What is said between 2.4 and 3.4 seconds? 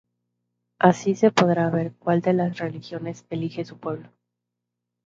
religiones